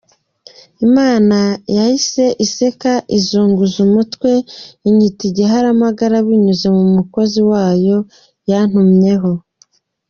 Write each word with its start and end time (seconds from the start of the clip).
Imana 0.87 1.39
yahise 1.75 2.25
iseka, 2.45 2.93
izunguza 3.17 3.77
umutwe 3.87 4.31
inyita 4.87 5.21
Igiharamagara 5.29 6.15
binyuze 6.27 6.67
mu 6.75 6.83
mukozi 6.95 7.39
wayo 7.51 7.97
yantumyeho. 8.49 9.31